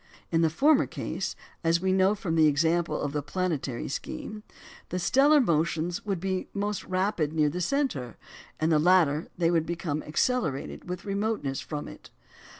In 0.31 0.41
the 0.41 0.49
former 0.49 0.87
case 0.87 1.35
(as 1.63 1.79
we 1.79 1.93
know 1.93 2.15
from 2.15 2.33
the 2.35 2.47
example 2.47 2.99
of 2.99 3.11
the 3.13 3.21
planetary 3.21 3.87
scheme), 3.87 4.41
the 4.89 4.97
stellar 4.97 5.39
motions 5.39 6.03
would 6.03 6.19
be 6.19 6.47
most 6.55 6.83
rapid 6.85 7.33
near 7.33 7.49
the 7.49 7.61
centre; 7.61 8.17
in 8.59 8.71
the 8.71 8.79
latter, 8.79 9.27
they 9.37 9.51
would 9.51 9.67
become 9.67 10.01
accelerated 10.01 10.89
with 10.89 11.05
remoteness 11.05 11.61
from 11.61 11.87
it. 11.87 12.09